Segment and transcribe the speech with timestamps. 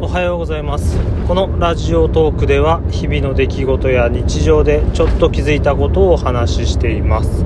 [0.00, 0.96] おはようございます。
[1.26, 7.44] このラジオトークでは日々の出来事や日常でちょっと気づいたことをお話ししています。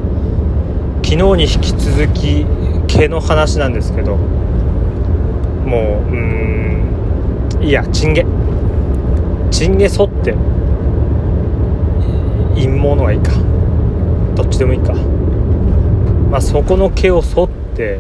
[1.03, 2.45] 昨日に引き続き
[2.89, 8.27] 毛の話なんですけどもううーんいやチンゲ。
[9.51, 10.33] チンゲ剃って
[12.55, 13.33] 陰謀のがいいか。
[14.35, 14.93] どっちでもいいか。
[16.31, 17.99] まあそこの毛を剃って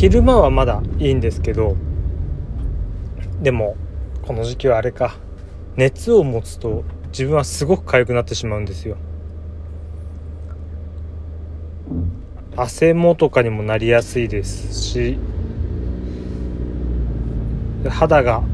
[0.00, 1.74] 昼間はまだいいんですけど
[3.42, 3.76] でも
[4.22, 5.16] この時期はあれか。
[5.74, 8.96] 熱を持つと自分はすごく痒くなってしまうんですよ。
[12.54, 15.18] 汗もとかにもなりやすいですし
[17.88, 18.44] 肌が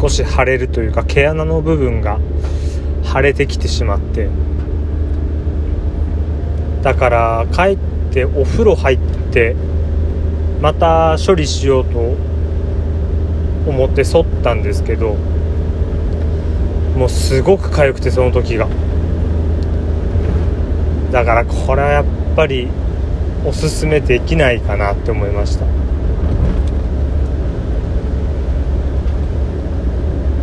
[0.00, 2.20] 少し腫れるというか毛穴の部分が
[3.02, 4.28] 腫れてきてしまって。
[6.84, 7.97] だから帰って
[8.34, 8.98] お風呂入っ
[9.32, 9.54] て
[10.60, 12.16] また処理しようと
[13.68, 15.14] 思って剃ったんですけど
[16.96, 18.66] もうすごく痒くてその時が。
[21.12, 22.68] だからこれはやっぱり
[23.46, 25.64] おすすめできないかなって思いました。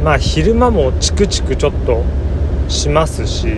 [0.04, 2.04] まあ昼間もチクチクちょっと
[2.68, 3.58] しますし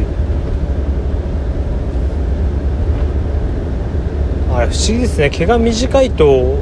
[4.58, 5.30] あれ不思議ですね。
[5.30, 6.58] 毛が短いと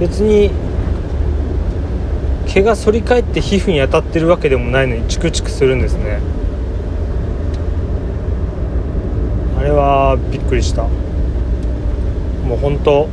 [0.00, 0.50] 別に
[2.48, 6.18] 毛が反り返って皮膚に当たってるわけでもないのにチクチクするんですね。
[9.56, 10.82] あれはびっくりした。
[10.82, 13.08] もう本当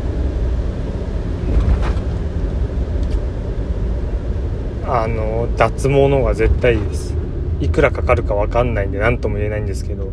[4.87, 7.13] あの脱毛の方が絶対いいです。
[7.61, 10.07] いくらかかるか分かんないんで何とも言えないんですけど。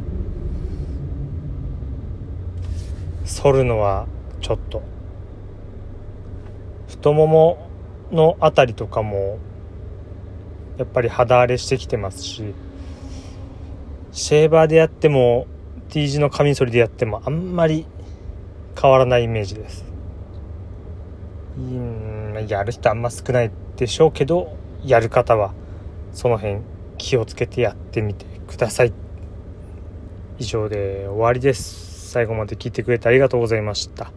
[3.26, 4.06] 反るのは
[4.40, 4.82] ちょっと。
[6.88, 7.68] 太もも
[8.12, 9.38] のあたりとかも
[10.78, 12.54] やっぱり肌荒れしてきてますし
[14.12, 15.46] シェーバーでやっても
[15.88, 17.86] T 字のカミソリでやってもあんまり
[18.80, 19.84] 変わらないイメージです。
[21.58, 25.54] うんやる人あんま少ないでしょうけどやる方は
[26.12, 26.60] その辺
[26.98, 28.92] 気をつけてやってみてください。
[30.38, 31.95] 以上で終わりです。
[32.06, 34.12] 最後まで聞いてくれてありがとうございました。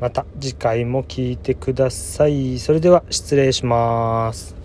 [0.00, 2.58] また次回も聞いてください。
[2.58, 4.55] それでは失礼します。